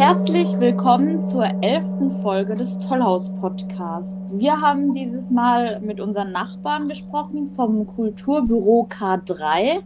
[0.00, 4.32] Herzlich willkommen zur elften Folge des Tollhaus-Podcasts.
[4.32, 9.82] Wir haben dieses Mal mit unseren Nachbarn gesprochen vom Kulturbüro K3.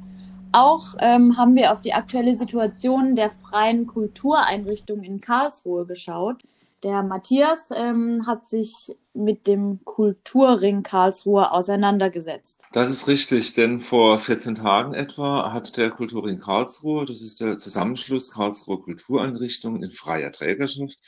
[0.53, 6.45] Auch ähm, haben wir auf die aktuelle Situation der freien Kultureinrichtungen in Karlsruhe geschaut.
[6.85, 12.67] Der Matthias ähm, hat sich mit dem Kulturring Karlsruhe auseinandergesetzt.
[12.73, 17.57] Das ist richtig, denn vor 14 Tagen etwa hat der Kulturring Karlsruhe, das ist der
[17.57, 20.99] Zusammenschluss Karlsruher Kultureinrichtungen in freier Trägerschaft,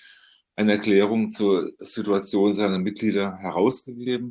[0.55, 4.31] eine Erklärung zur Situation seiner Mitglieder herausgegeben.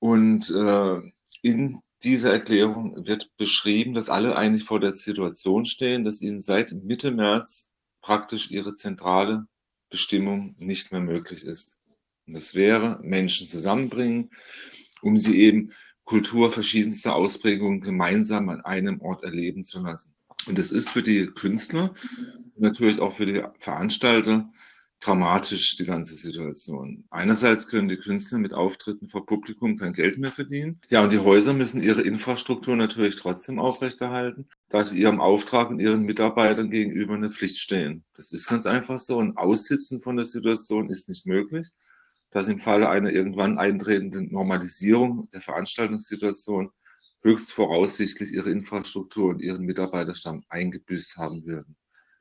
[0.00, 1.00] Und äh,
[1.40, 6.72] in dieser Erklärung wird beschrieben, dass alle eigentlich vor der Situation stehen, dass ihnen seit
[6.72, 7.72] Mitte März
[8.02, 9.46] praktisch ihre zentrale
[9.92, 11.78] Bestimmung nicht mehr möglich ist.
[12.26, 14.30] Und das wäre Menschen zusammenbringen,
[15.02, 15.72] um sie eben
[16.04, 20.16] Kultur verschiedenster Ausprägungen gemeinsam an einem Ort erleben zu lassen.
[20.48, 21.94] Und das ist für die Künstler,
[22.56, 24.50] natürlich auch für die Veranstalter
[25.02, 27.04] dramatisch, die ganze Situation.
[27.10, 30.80] Einerseits können die Künstler mit Auftritten vor Publikum kein Geld mehr verdienen.
[30.88, 35.80] Ja, und die Häuser müssen ihre Infrastruktur natürlich trotzdem aufrechterhalten, da sie ihrem Auftrag und
[35.80, 38.04] ihren Mitarbeitern gegenüber eine Pflicht stehen.
[38.16, 39.18] Das ist ganz einfach so.
[39.18, 41.68] Ein Aussitzen von der Situation ist nicht möglich,
[42.30, 46.70] dass im Falle einer irgendwann eintretenden Normalisierung der Veranstaltungssituation
[47.22, 51.76] höchst voraussichtlich ihre Infrastruktur und ihren Mitarbeiterstamm eingebüßt haben würden.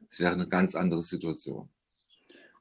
[0.09, 1.69] Es wäre eine ganz andere Situation.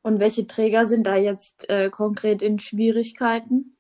[0.02, 3.76] Und welche Träger sind da jetzt äh, konkret in Schwierigkeiten?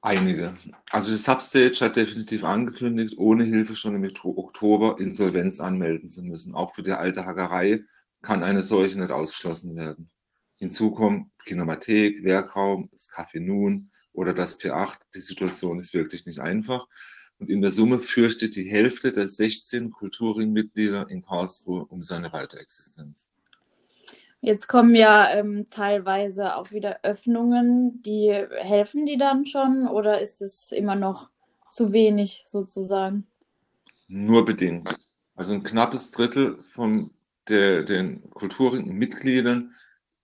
[0.00, 0.56] Einige.
[0.90, 6.56] Also die Substage hat definitiv angekündigt, ohne Hilfe schon im Oktober Insolvenz anmelden zu müssen.
[6.56, 7.82] Auch für die alte Hackerei
[8.20, 10.10] kann eine solche nicht ausgeschlossen werden.
[10.56, 14.98] Hinzu kommt Kinemathek, Werkraum, das Café Nun oder das P8.
[15.14, 16.86] Die Situation ist wirklich nicht einfach.
[17.38, 23.32] Und in der Summe fürchtet die Hälfte der 16 Kulturringmitglieder in Karlsruhe um seine Weiterexistenz.
[24.44, 28.02] Jetzt kommen ja ähm, teilweise auch wieder Öffnungen.
[28.02, 31.30] Die helfen die dann schon oder ist es immer noch
[31.70, 33.28] zu wenig sozusagen?
[34.08, 34.98] Nur bedingt.
[35.36, 37.12] Also ein knappes Drittel von
[37.48, 39.74] der, den Kulturmitgliedern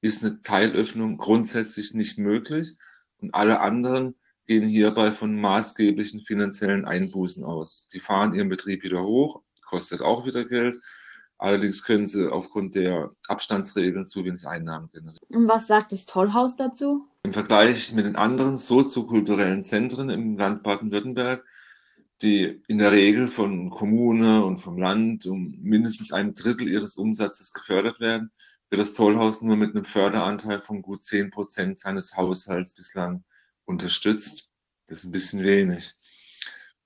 [0.00, 2.76] ist eine Teilöffnung grundsätzlich nicht möglich
[3.20, 4.16] und alle anderen
[4.46, 7.86] gehen hierbei von maßgeblichen finanziellen Einbußen aus.
[7.92, 10.80] Die fahren ihren Betrieb wieder hoch, kostet auch wieder Geld
[11.38, 15.18] Allerdings können sie aufgrund der Abstandsregeln zu wenig Einnahmen generieren.
[15.28, 17.06] Und was sagt das Tollhaus dazu?
[17.22, 21.44] Im Vergleich mit den anderen soziokulturellen Zentren im Land Baden-Württemberg,
[22.22, 27.52] die in der Regel von Kommune und vom Land um mindestens ein Drittel ihres Umsatzes
[27.52, 28.32] gefördert werden,
[28.70, 33.24] wird das Tollhaus nur mit einem Förderanteil von gut zehn Prozent seines Haushalts bislang
[33.64, 34.50] unterstützt.
[34.88, 35.94] Das ist ein bisschen wenig.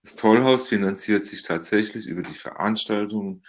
[0.02, 3.44] Das Tollhaus finanziert sich tatsächlich über die Veranstaltungen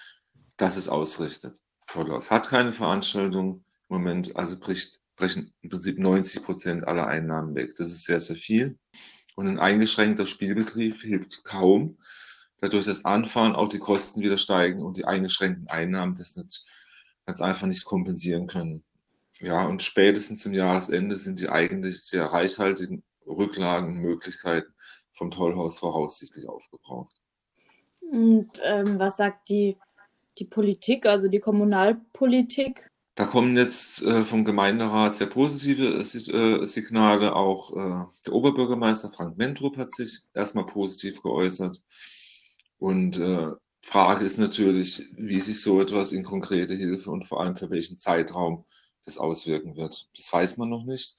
[0.63, 1.59] das es ausrichtet.
[1.85, 7.53] Vollhaus hat keine Veranstaltung im Moment, also bricht, brechen im Prinzip 90 Prozent aller Einnahmen
[7.53, 7.75] weg.
[7.75, 8.79] Das ist sehr, sehr viel.
[9.35, 11.97] Und ein eingeschränkter Spielbetrieb hilft kaum,
[12.59, 16.63] dadurch das Anfahren auch die Kosten wieder steigen und die eingeschränkten Einnahmen das nicht,
[17.25, 18.85] ganz einfach nicht kompensieren können.
[19.39, 24.71] Ja, und spätestens zum Jahresende sind die eigentlich sehr reichhaltigen Rücklagen und Möglichkeiten
[25.11, 27.17] vom Tollhaus voraussichtlich aufgebraucht.
[27.99, 29.77] Und ähm, was sagt die
[30.39, 32.89] die Politik, also die Kommunalpolitik?
[33.15, 37.35] Da kommen jetzt äh, vom Gemeinderat sehr positive äh, Signale.
[37.35, 41.83] Auch äh, der Oberbürgermeister Frank Mentrup hat sich erstmal positiv geäußert.
[42.79, 43.51] Und äh,
[43.83, 47.97] Frage ist natürlich, wie sich so etwas in konkrete Hilfe und vor allem für welchen
[47.97, 48.65] Zeitraum
[49.05, 50.09] das auswirken wird.
[50.15, 51.15] Das weiß man noch nicht.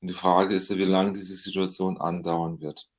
[0.00, 2.90] Und die Frage ist ja, wie lange diese Situation andauern wird.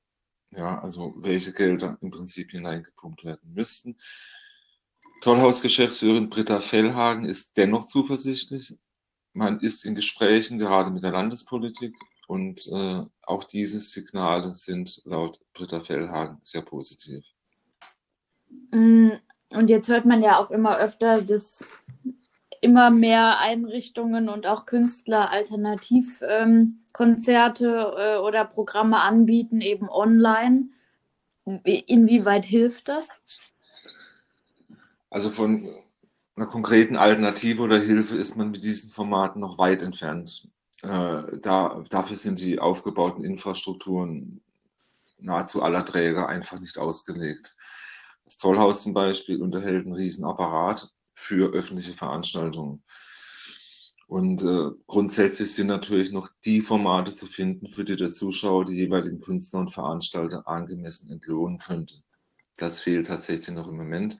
[0.52, 3.96] Ja, also welche Gelder im Prinzip hineingepumpt werden müssten.
[5.22, 8.78] Tollhausgeschäftsführerin Britta Fellhagen ist dennoch zuversichtlich.
[9.34, 11.96] Man ist in Gesprächen gerade mit der Landespolitik
[12.28, 17.26] und äh, auch diese Signale sind laut Britta Fellhagen sehr positiv.
[18.72, 19.12] Mm,
[19.50, 21.66] und jetzt hört man ja auch immer öfter, dass
[22.62, 30.70] immer mehr Einrichtungen und auch Künstler Alternativkonzerte ähm, äh, oder Programme anbieten, eben online.
[31.64, 33.54] Inwieweit hilft das?
[35.16, 35.66] Also von
[36.36, 40.50] einer konkreten Alternative oder Hilfe ist man mit diesen Formaten noch weit entfernt.
[40.82, 44.42] Äh, da, dafür sind die aufgebauten Infrastrukturen
[45.18, 47.56] nahezu aller Träger einfach nicht ausgelegt.
[48.26, 52.84] Das Tollhaus zum Beispiel unterhält einen riesen Apparat für öffentliche Veranstaltungen.
[54.08, 58.76] Und äh, grundsätzlich sind natürlich noch die Formate zu finden, für die der Zuschauer die
[58.76, 62.04] jeweiligen Künstler und Veranstalter angemessen entlohnen könnte.
[62.58, 64.20] Das fehlt tatsächlich noch im Moment.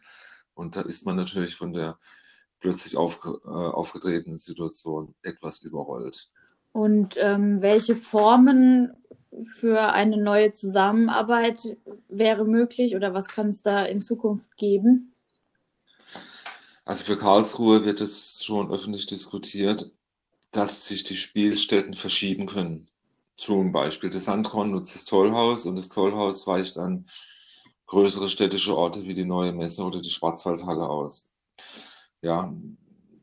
[0.56, 1.98] Und da ist man natürlich von der
[2.60, 6.28] plötzlich auf, äh, aufgetretenen Situation etwas überrollt.
[6.72, 8.94] Und ähm, welche Formen
[9.44, 11.78] für eine neue Zusammenarbeit
[12.10, 15.14] wäre möglich oder was kann es da in Zukunft geben?
[16.86, 19.92] Also für Karlsruhe wird jetzt schon öffentlich diskutiert,
[20.52, 22.88] dass sich die Spielstätten verschieben können.
[23.36, 27.06] Zum Beispiel das Sandkorn nutzt das Tollhaus und das Tollhaus weicht an
[27.88, 31.34] größere städtische Orte wie die Neue Messe oder die Schwarzwaldhalle aus.
[32.22, 32.54] Ja,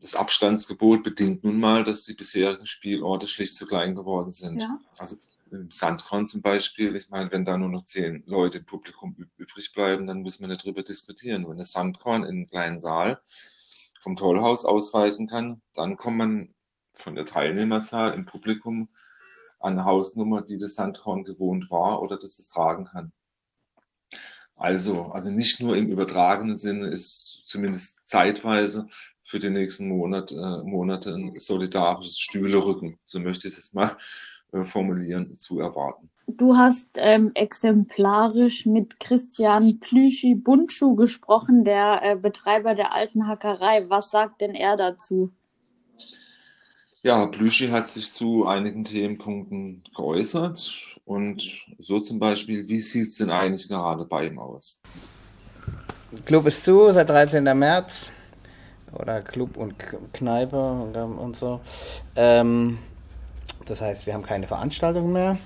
[0.00, 4.62] das Abstandsgebot bedingt nun mal, dass die bisherigen Spielorte schlicht zu klein geworden sind.
[4.62, 4.78] Ja.
[4.98, 5.16] Also
[5.52, 9.72] im Sandkorn zum Beispiel, ich meine, wenn da nur noch zehn Leute im Publikum übrig
[9.72, 11.48] bleiben, dann müssen wir nicht drüber diskutieren.
[11.48, 13.20] Wenn das Sandkorn in einen kleinen Saal
[14.00, 16.54] vom Tollhaus ausweichen kann, dann kommt man
[16.94, 18.88] von der Teilnehmerzahl im Publikum
[19.60, 23.12] an eine Hausnummer, die das Sandkorn gewohnt war oder das es tragen kann.
[24.62, 28.86] Also, also nicht nur im übertragenen Sinne ist zumindest zeitweise
[29.24, 33.90] für die nächsten Monat, äh, Monate ein solidarisches Stühlerücken, so möchte ich es jetzt mal
[34.52, 36.10] äh, formulieren, zu erwarten.
[36.28, 43.90] Du hast ähm, exemplarisch mit Christian Plüschi Buntschuh gesprochen, der äh, Betreiber der alten Hackerei.
[43.90, 45.32] Was sagt denn er dazu?
[47.04, 53.16] Ja, Plüschi hat sich zu einigen Themenpunkten geäußert und so zum Beispiel, wie sieht es
[53.16, 54.80] denn eigentlich gerade bei ihm aus?
[56.24, 57.42] Club ist zu seit 13.
[57.58, 58.10] März
[58.92, 59.74] oder Club und
[60.12, 61.60] Kneipe und, und so.
[62.14, 62.78] Ähm,
[63.66, 65.38] das heißt, wir haben keine Veranstaltungen mehr.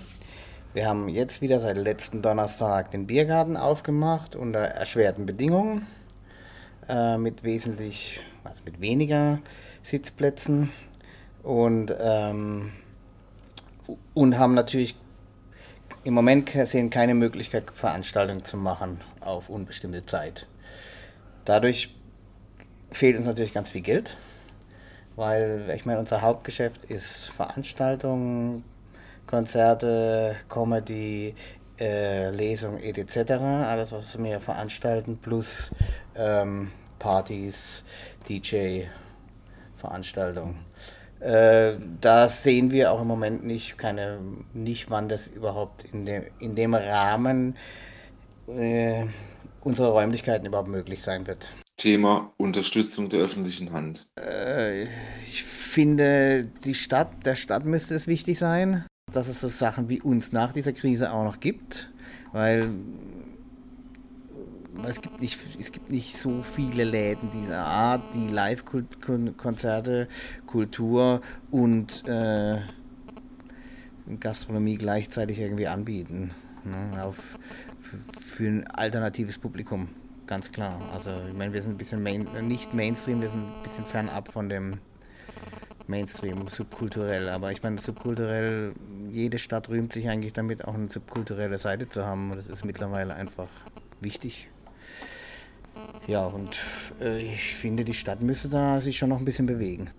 [0.75, 5.87] Wir haben jetzt wieder seit letzten Donnerstag den Biergarten aufgemacht unter erschwerten Bedingungen
[6.87, 9.39] äh, mit wesentlich, also mit weniger
[9.83, 10.69] Sitzplätzen
[11.47, 12.73] und, ähm,
[14.15, 14.97] und haben natürlich
[16.03, 20.49] im Moment sehen keine Möglichkeit, Veranstaltungen zu machen auf unbestimmte Zeit.
[21.45, 21.95] Dadurch
[22.91, 24.17] fehlt uns natürlich ganz viel Geld,
[25.15, 28.65] weil ich meine, unser Hauptgeschäft ist Veranstaltungen,
[29.27, 31.37] Konzerte, Comedy,
[31.79, 33.31] äh, Lesungen etc.
[33.33, 35.71] Alles, was wir veranstalten, plus
[36.17, 37.85] ähm, Partys,
[38.29, 40.57] DJ-Veranstaltungen.
[41.21, 44.19] Äh, da sehen wir auch im Moment nicht, keine,
[44.53, 47.57] nicht wann das überhaupt in dem, in dem Rahmen
[48.49, 49.07] äh,
[49.63, 51.53] unserer Räumlichkeiten überhaupt möglich sein wird.
[51.77, 54.09] Thema Unterstützung der öffentlichen Hand.
[54.19, 54.85] Äh,
[55.27, 60.01] ich finde, die Stadt, der Stadt müsste es wichtig sein, dass es so Sachen wie
[60.01, 61.91] uns nach dieser Krise auch noch gibt,
[62.33, 62.71] weil
[64.85, 70.09] es gibt nicht, es gibt nicht so viele Läden dieser Art, die Live-Konzerte,
[70.47, 71.21] Kultur
[71.51, 72.61] und äh,
[74.21, 76.31] Gastronomie gleichzeitig irgendwie anbieten.
[76.65, 77.39] Ne, auf,
[78.25, 79.89] für, ein alternatives Publikum,
[80.27, 80.81] ganz klar.
[80.93, 84.33] Also ich meine, wir sind ein bisschen main, nicht Mainstream, wir sind ein bisschen fernab
[84.33, 84.79] von dem
[85.87, 87.29] Mainstream, subkulturell.
[87.29, 88.75] Aber ich meine, subkulturell,
[89.11, 92.33] jede Stadt rühmt sich eigentlich damit, auch eine subkulturelle Seite zu haben.
[92.35, 93.49] Das ist mittlerweile einfach
[94.01, 94.49] wichtig.
[96.07, 96.57] Ja, und
[97.01, 99.91] äh, ich finde, die Stadt müsste da sich schon noch ein bisschen bewegen.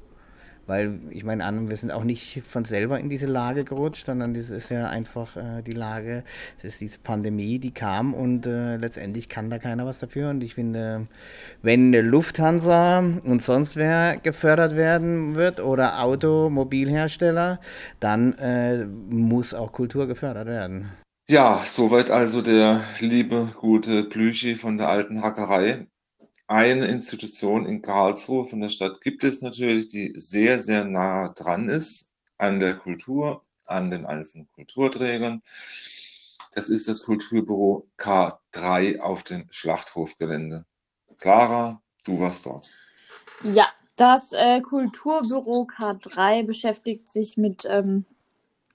[0.66, 4.34] Weil, ich meine, an, wir sind auch nicht von selber in diese Lage gerutscht, sondern
[4.34, 6.26] das ist ja einfach äh, die Lage,
[6.58, 10.30] das ist diese Pandemie, die kam und äh, letztendlich kann da keiner was dafür.
[10.30, 11.08] Und ich finde,
[11.62, 17.62] wenn Lufthansa und sonst wer gefördert werden wird oder Automobilhersteller,
[18.02, 20.90] dann äh, muss auch Kultur gefördert werden.
[21.30, 25.88] Ja, soweit also der liebe, gute Plüschi von der alten Hackerei.
[26.48, 31.68] Eine Institution in Karlsruhe von der Stadt gibt es natürlich, die sehr, sehr nah dran
[31.68, 35.42] ist an der Kultur, an den einzelnen Kulturträgern.
[36.54, 40.66] Das ist das Kulturbüro K3 auf dem Schlachthofgelände.
[41.18, 42.72] Clara, du warst dort.
[43.44, 48.06] Ja, das äh, Kulturbüro K3 beschäftigt sich mit ähm,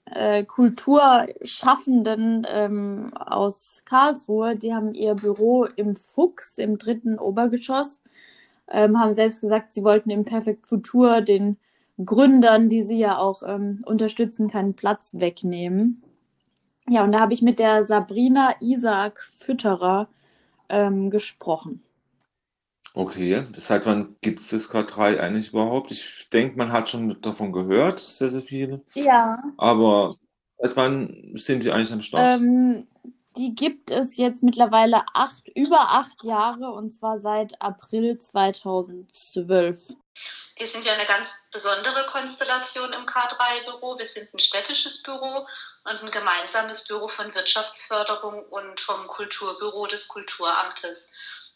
[0.05, 8.01] äh, Kulturschaffenden ähm, aus Karlsruhe, die haben ihr Büro im Fuchs im dritten Obergeschoss,
[8.69, 11.57] ähm, haben selbst gesagt, sie wollten im Perfect Futur den
[12.03, 16.01] Gründern, die sie ja auch ähm, unterstützen, keinen Platz wegnehmen.
[16.89, 20.09] Ja, und da habe ich mit der Sabrina Isaac Fütterer
[20.69, 21.81] ähm, gesprochen.
[22.95, 25.89] Okay, seit wann gibt es das K3 eigentlich überhaupt?
[25.89, 28.83] Ich denke, man hat schon davon gehört, sehr, sehr viele.
[28.93, 29.41] Ja.
[29.57, 30.15] Aber
[30.59, 32.39] seit wann sind die eigentlich am Start?
[32.39, 32.87] Ähm,
[33.35, 39.95] die gibt es jetzt mittlerweile acht, über acht Jahre und zwar seit April 2012.
[40.55, 43.97] Wir sind ja eine ganz besondere Konstellation im K3-Büro.
[43.97, 45.47] Wir sind ein städtisches Büro
[45.83, 51.07] und ein gemeinsames Büro von Wirtschaftsförderung und vom Kulturbüro des Kulturamtes.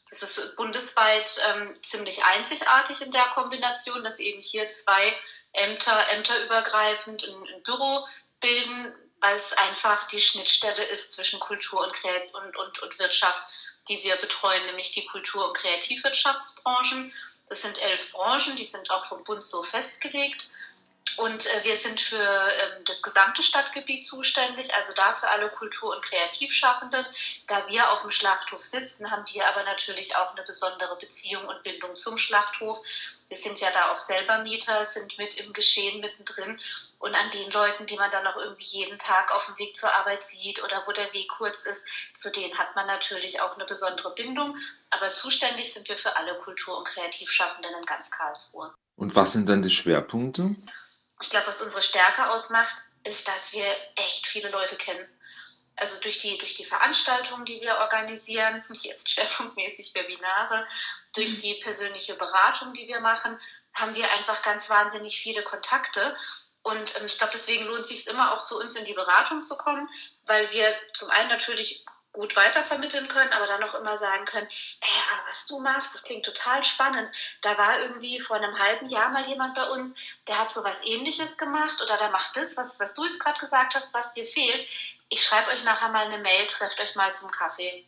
[0.10, 5.14] Das ist bundesweit ähm, ziemlich einzigartig in der Kombination, dass eben hier zwei
[5.54, 8.08] Ämter, ämterübergreifend ein, ein Büro
[8.40, 11.96] bilden, weil es einfach die Schnittstelle ist zwischen Kultur und,
[12.34, 13.42] und, und, und Wirtschaft,
[13.90, 17.14] die wir betreuen, nämlich die Kultur- und Kreativwirtschaftsbranchen.
[17.50, 20.48] Das sind elf Branchen, die sind auch vom Bund so festgelegt.
[21.16, 25.96] Und äh, wir sind für ähm, das gesamte Stadtgebiet zuständig, also da für alle Kultur-
[25.96, 27.06] und Kreativschaffenden.
[27.48, 31.64] Da wir auf dem Schlachthof sitzen, haben wir aber natürlich auch eine besondere Beziehung und
[31.64, 32.80] Bindung zum Schlachthof.
[33.30, 36.60] Wir sind ja da auch selber Mieter, sind mit im Geschehen mittendrin
[37.00, 39.94] und an den Leuten, die man dann auch irgendwie jeden Tag auf dem Weg zur
[39.94, 43.66] Arbeit sieht oder wo der Weg kurz ist, zu denen hat man natürlich auch eine
[43.66, 44.58] besondere Bindung.
[44.90, 48.74] Aber zuständig sind wir für alle Kultur- und Kreativschaffenden in ganz Karlsruhe.
[48.96, 50.56] Und was sind dann die Schwerpunkte?
[51.22, 55.08] Ich glaube, was unsere Stärke ausmacht, ist, dass wir echt viele Leute kennen.
[55.76, 60.68] Also durch die, durch die Veranstaltungen, die wir organisieren, jetzt schwerpunktmäßig Webinare,
[61.14, 63.40] durch die persönliche Beratung, die wir machen,
[63.74, 66.18] haben wir einfach ganz wahnsinnig viele Kontakte.
[66.64, 69.44] Und ähm, ich glaube, deswegen lohnt es sich immer auch zu uns in die Beratung
[69.44, 69.88] zu kommen,
[70.26, 71.86] weil wir zum einen natürlich
[72.18, 74.48] gut weitervermitteln können, aber dann auch immer sagen können,
[74.82, 74.90] ey,
[75.30, 77.10] was du machst, das klingt total spannend.
[77.42, 79.98] Da war irgendwie vor einem halben Jahr mal jemand bei uns,
[80.28, 83.40] der hat so was ähnliches gemacht oder der macht das, was, was du jetzt gerade
[83.40, 84.68] gesagt hast, was dir fehlt.
[85.10, 87.86] Ich schreibe euch nachher mal eine Mail, trefft euch mal zum Kaffee.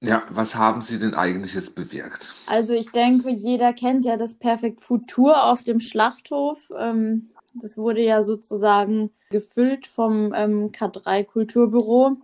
[0.00, 2.34] Ja, was haben Sie denn eigentlich jetzt bewirkt?
[2.46, 6.72] Also ich denke, jeder kennt ja das Perfekt Futur auf dem Schlachthof.
[6.76, 12.16] Ähm, das wurde ja sozusagen gefüllt vom ähm, K3 Kulturbüro.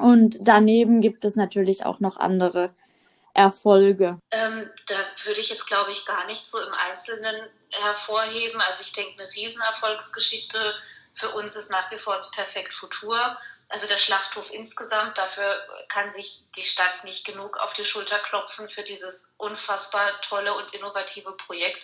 [0.00, 2.74] Und daneben gibt es natürlich auch noch andere
[3.34, 4.18] Erfolge.
[4.30, 8.60] Ähm, da würde ich jetzt, glaube ich, gar nicht so im Einzelnen hervorheben.
[8.60, 10.74] Also ich denke, eine Riesenerfolgsgeschichte
[11.14, 13.38] für uns ist nach wie vor das Perfekt Futur.
[13.68, 15.54] Also der Schlachthof insgesamt, dafür
[15.88, 20.72] kann sich die Stadt nicht genug auf die Schulter klopfen für dieses unfassbar tolle und
[20.72, 21.80] innovative Projekt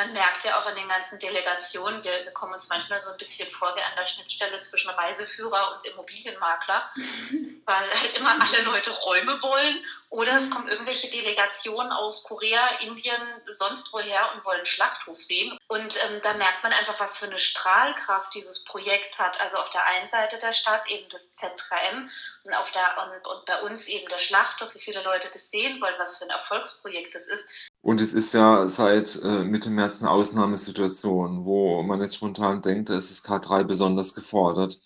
[0.00, 3.18] man merkt ja auch in den ganzen Delegationen, wir, wir, kommen uns manchmal so ein
[3.18, 6.90] bisschen vor wie an der Schnittstelle zwischen Reiseführer und Immobilienmakler,
[7.66, 13.22] weil halt immer alle Leute Räume wollen oder es kommen irgendwelche Delegationen aus Korea, Indien,
[13.46, 15.56] sonst woher und wollen Schlachthof sehen.
[15.68, 19.38] Und ähm, da merkt man einfach, was für eine Strahlkraft dieses Projekt hat.
[19.40, 22.08] Also auf der einen Seite der Stadt eben das Z3M
[22.44, 25.80] und, auf der, und, und bei uns eben der Schlachthof, wie viele Leute das sehen
[25.80, 27.46] wollen, was für ein Erfolgsprojekt das ist.
[27.82, 32.90] Und es ist ja seit äh, Mitte März eine Ausnahmesituation, wo man jetzt spontan denkt,
[32.90, 34.78] da ist das K3 besonders gefordert.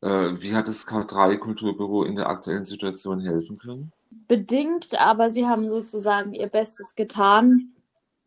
[0.00, 3.92] Äh, wie hat das K3 Kulturbüro in der aktuellen Situation helfen können?
[4.28, 7.72] Bedingt, aber sie haben sozusagen ihr Bestes getan.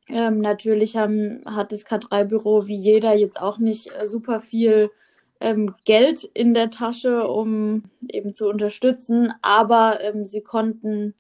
[0.09, 4.91] Ähm, natürlich haben, hat das K3-Büro wie jeder jetzt auch nicht äh, super viel
[5.39, 11.13] ähm, Geld in der Tasche, um eben zu unterstützen, aber ähm, sie konnten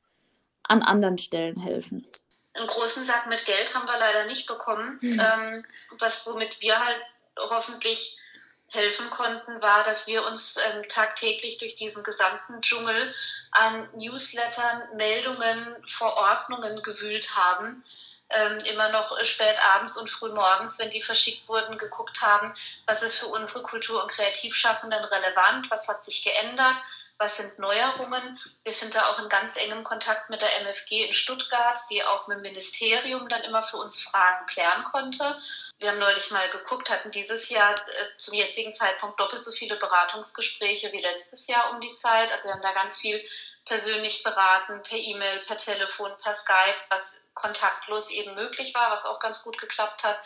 [0.63, 2.05] an anderen Stellen helfen
[2.59, 4.99] einen großen Sack mit Geld haben wir leider nicht bekommen.
[5.01, 5.19] Mhm.
[5.19, 5.65] Ähm,
[5.97, 7.01] was womit wir halt
[7.37, 8.19] hoffentlich
[8.71, 13.13] helfen konnten, war, dass wir uns ähm, tagtäglich durch diesen gesamten Dschungel
[13.51, 17.83] an Newslettern, Meldungen, Verordnungen gewühlt haben.
[18.31, 22.53] Ähm, immer noch spät abends und früh morgens, wenn die verschickt wurden, geguckt haben,
[22.85, 26.75] was ist für unsere Kultur- und Kreativschaffenden relevant, was hat sich geändert,
[27.19, 28.39] was sind Neuerungen.
[28.63, 32.27] Wir sind da auch in ganz engem Kontakt mit der MFG in Stuttgart, die auch
[32.27, 35.37] mit dem Ministerium dann immer für uns Fragen klären konnte.
[35.79, 39.75] Wir haben neulich mal geguckt, hatten dieses Jahr äh, zum jetzigen Zeitpunkt doppelt so viele
[39.75, 42.31] Beratungsgespräche wie letztes Jahr um die Zeit.
[42.31, 43.21] Also wir haben da ganz viel
[43.65, 49.19] persönlich beraten, per E-Mail, per Telefon, per Skype, was kontaktlos eben möglich war, was auch
[49.19, 50.17] ganz gut geklappt hat.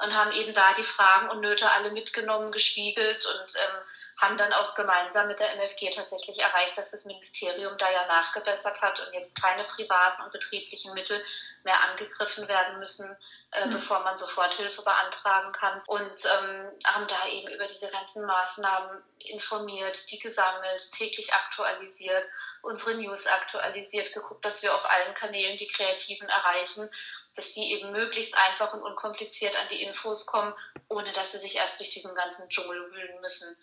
[0.00, 3.82] Und haben eben da die Fragen und Nöte alle mitgenommen, gespiegelt und ähm,
[4.18, 8.82] haben dann auch gemeinsam mit der MFG tatsächlich erreicht, dass das Ministerium da ja nachgebessert
[8.82, 11.24] hat und jetzt keine privaten und betrieblichen Mittel
[11.62, 13.16] mehr angegriffen werden müssen,
[13.52, 13.74] äh, mhm.
[13.74, 15.82] bevor man Soforthilfe beantragen kann.
[15.86, 22.24] Und ähm, haben da eben über diese ganzen Maßnahmen informiert, die gesammelt, täglich aktualisiert,
[22.62, 26.90] unsere News aktualisiert, geguckt, dass wir auf allen Kanälen die Kreativen erreichen
[27.36, 30.52] dass die eben möglichst einfach und unkompliziert an die Infos kommen,
[30.88, 33.56] ohne dass sie sich erst durch diesen ganzen Dschungel wühlen müssen.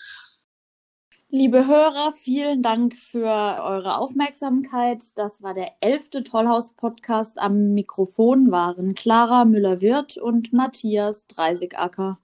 [1.29, 5.17] Liebe Hörer, vielen Dank für eure Aufmerksamkeit.
[5.17, 7.39] Das war der elfte Tollhaus-Podcast.
[7.39, 12.20] Am Mikrofon waren Clara Müller-Wirth und Matthias Dreisigacker.